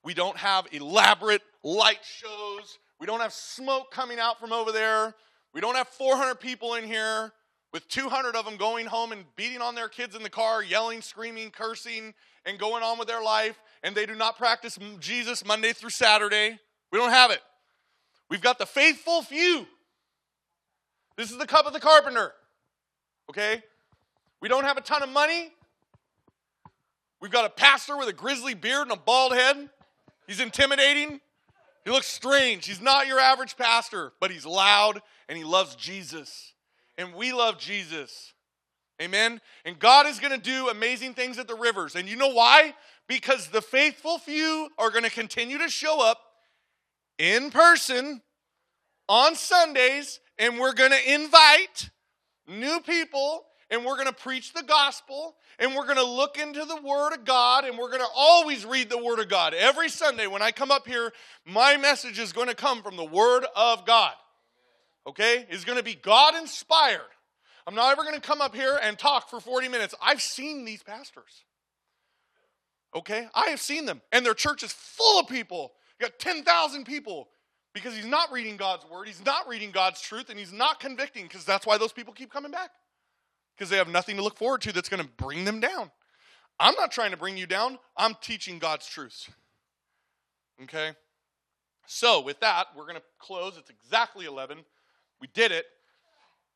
[0.03, 2.79] We don't have elaborate light shows.
[2.99, 5.13] We don't have smoke coming out from over there.
[5.53, 7.31] We don't have 400 people in here
[7.73, 11.03] with 200 of them going home and beating on their kids in the car, yelling,
[11.03, 15.71] screaming, cursing, and going on with their life and they do not practice Jesus Monday
[15.71, 16.57] through Saturday.
[16.91, 17.39] We don't have it.
[18.31, 19.67] We've got the faithful few.
[21.17, 22.33] This is the cup of the carpenter.
[23.29, 23.61] Okay?
[24.41, 25.53] We don't have a ton of money.
[27.21, 29.69] We've got a pastor with a grizzly beard and a bald head.
[30.25, 31.21] He's intimidating.
[31.83, 32.65] He looks strange.
[32.65, 36.53] He's not your average pastor, but he's loud and he loves Jesus.
[36.97, 38.33] And we love Jesus.
[38.99, 39.41] Amen.
[39.65, 41.95] And God is going to do amazing things at the rivers.
[41.95, 42.73] And you know why?
[43.07, 46.19] Because the faithful few are going to continue to show up
[47.17, 48.21] in person
[49.07, 51.89] on Sundays, and we're going to invite
[52.47, 56.65] new people, and we're going to preach the gospel, and we're going to look into
[56.65, 59.53] the Word of God, and we're going to always read the Word of God.
[59.53, 61.13] Every Sunday when I come up here,
[61.45, 64.13] my message is going to come from the Word of God.
[65.07, 65.45] Okay?
[65.49, 67.01] It's going to be God inspired.
[67.67, 69.95] I'm not ever going to come up here and talk for 40 minutes.
[70.01, 71.45] I've seen these pastors.
[72.95, 73.27] Okay?
[73.35, 74.01] I have seen them.
[74.11, 75.73] And their church is full of people.
[75.99, 77.27] You got 10,000 people
[77.73, 81.23] because he's not reading God's word, he's not reading God's truth, and he's not convicting
[81.23, 82.71] because that's why those people keep coming back.
[83.55, 85.91] Because they have nothing to look forward to that's going to bring them down.
[86.57, 89.29] I'm not trying to bring you down, I'm teaching God's truths.
[90.63, 90.91] Okay?
[91.85, 93.57] So, with that, we're going to close.
[93.57, 94.59] It's exactly 11.
[95.19, 95.65] We did it.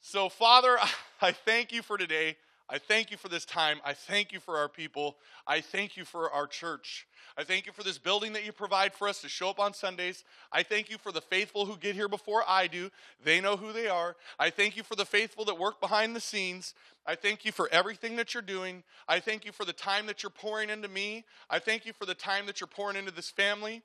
[0.02, 0.78] So, Father,
[1.22, 2.38] I thank you for today.
[2.72, 3.80] I thank you for this time.
[3.84, 5.18] I thank you for our people.
[5.48, 7.08] I thank you for our church.
[7.36, 9.74] I thank you for this building that you provide for us to show up on
[9.74, 10.24] Sundays.
[10.52, 12.92] I thank you for the faithful who get here before I do.
[13.24, 14.16] They know who they are.
[14.38, 16.76] I thank you for the faithful that work behind the scenes.
[17.08, 18.84] I thank you for everything that you're doing.
[19.08, 21.26] I thank you for the time that you're pouring into me.
[21.50, 23.82] I thank you for the time that you're pouring into this family.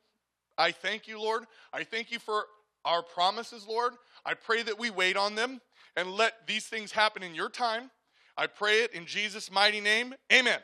[0.59, 1.45] I thank you, Lord.
[1.73, 2.45] I thank you for
[2.85, 3.95] our promises, Lord.
[4.27, 5.63] I pray that we wait on them
[5.97, 7.91] and let these things happen in your time.
[8.37, 10.15] I pray it in Jesus' mighty name.
[10.33, 10.59] Amen.